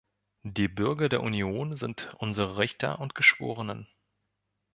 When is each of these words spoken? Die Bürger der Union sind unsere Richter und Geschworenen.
Die 0.41 0.67
Bürger 0.67 1.09
der 1.09 1.21
Union 1.21 1.77
sind 1.77 2.11
unsere 2.17 2.57
Richter 2.57 2.97
und 2.99 3.13
Geschworenen. 3.13 3.87